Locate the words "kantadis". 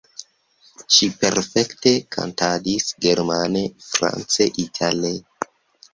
2.17-2.89